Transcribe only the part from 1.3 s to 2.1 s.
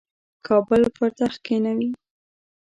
کښېنوي.